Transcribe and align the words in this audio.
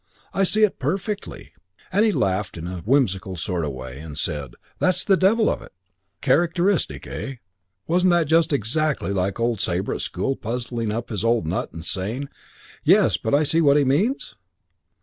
I 0.33 0.45
see 0.45 0.63
it 0.63 0.79
perfectly,' 0.79 1.53
and 1.93 2.03
he 2.03 2.11
laughed 2.11 2.57
in 2.57 2.65
a 2.65 2.79
whimsical 2.79 3.35
sort 3.35 3.63
of 3.63 3.73
way 3.73 3.99
and 3.99 4.17
said, 4.17 4.55
'That's 4.79 5.03
the 5.03 5.15
devil 5.15 5.47
of 5.47 5.61
it.' 5.61 5.73
"Characteristic, 6.21 7.05
eh? 7.05 7.35
Wasn't 7.85 8.09
that 8.09 8.25
just 8.25 8.51
exactly 8.51 9.11
old 9.11 9.61
Sabre 9.61 9.93
at 9.93 10.01
school 10.01 10.35
puzzling 10.35 10.91
up 10.91 11.09
his 11.09 11.23
old 11.23 11.45
nut 11.45 11.71
and 11.71 11.85
saying, 11.85 12.29
'Yes, 12.83 13.17
but 13.17 13.35
I 13.35 13.43
see 13.43 13.61
what 13.61 13.77
he 13.77 13.85
means'? 13.85 14.33